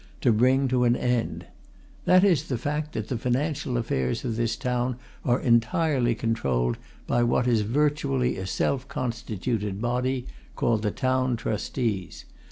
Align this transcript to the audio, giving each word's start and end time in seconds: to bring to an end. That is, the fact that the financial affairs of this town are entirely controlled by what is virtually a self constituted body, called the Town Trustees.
to 0.19 0.31
bring 0.33 0.67
to 0.67 0.83
an 0.83 0.95
end. 0.95 1.45
That 2.05 2.23
is, 2.23 2.45
the 2.47 2.57
fact 2.57 2.93
that 2.93 3.07
the 3.07 3.19
financial 3.19 3.77
affairs 3.77 4.25
of 4.25 4.35
this 4.35 4.55
town 4.55 4.95
are 5.23 5.39
entirely 5.39 6.15
controlled 6.15 6.79
by 7.05 7.21
what 7.21 7.45
is 7.45 7.61
virtually 7.61 8.35
a 8.37 8.47
self 8.47 8.87
constituted 8.87 9.79
body, 9.79 10.25
called 10.55 10.81
the 10.81 10.89
Town 10.89 11.35
Trustees. 11.37 12.25